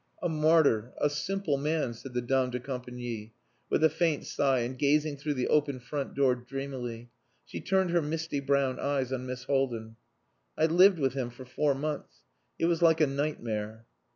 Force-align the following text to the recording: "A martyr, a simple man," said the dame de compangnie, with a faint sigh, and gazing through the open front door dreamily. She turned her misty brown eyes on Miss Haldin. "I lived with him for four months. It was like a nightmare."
"A 0.23 0.27
martyr, 0.29 0.93
a 0.99 1.11
simple 1.11 1.57
man," 1.57 1.93
said 1.93 2.15
the 2.15 2.23
dame 2.23 2.49
de 2.49 2.59
compangnie, 2.59 3.33
with 3.69 3.83
a 3.83 3.87
faint 3.91 4.25
sigh, 4.25 4.61
and 4.61 4.75
gazing 4.75 5.17
through 5.17 5.35
the 5.35 5.45
open 5.47 5.79
front 5.79 6.15
door 6.15 6.33
dreamily. 6.33 7.11
She 7.45 7.61
turned 7.61 7.91
her 7.91 8.01
misty 8.01 8.39
brown 8.39 8.79
eyes 8.79 9.13
on 9.13 9.27
Miss 9.27 9.43
Haldin. 9.43 9.97
"I 10.57 10.65
lived 10.65 10.97
with 10.97 11.13
him 11.13 11.29
for 11.29 11.45
four 11.45 11.75
months. 11.75 12.23
It 12.57 12.65
was 12.65 12.81
like 12.81 12.99
a 12.99 13.05
nightmare." 13.05 13.85